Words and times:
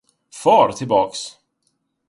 Far 0.41 0.67
tillbaks! 0.77 1.21